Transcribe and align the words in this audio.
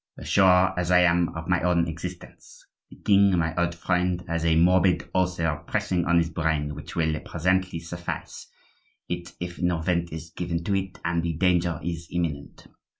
"As 0.17 0.27
sure 0.27 0.73
as 0.79 0.89
I 0.89 1.01
am 1.01 1.29
of 1.35 1.47
my 1.47 1.61
own 1.61 1.87
existence. 1.87 2.65
The 2.89 2.95
king, 2.95 3.37
my 3.37 3.53
old 3.55 3.75
friend, 3.75 4.23
has 4.27 4.43
a 4.43 4.55
morbid 4.55 5.07
ulcer 5.13 5.57
pressing 5.67 6.05
on 6.05 6.17
his 6.17 6.31
brain, 6.31 6.73
which 6.73 6.95
will 6.95 7.19
presently 7.19 7.77
suffice 7.79 8.47
it 9.07 9.33
if 9.39 9.61
no 9.61 9.77
vent 9.79 10.11
is 10.11 10.31
given 10.31 10.63
to 10.63 10.73
it, 10.75 10.99
and 11.05 11.21
the 11.21 11.33
danger 11.33 11.79
is 11.83 12.07
imminent. 12.09 12.65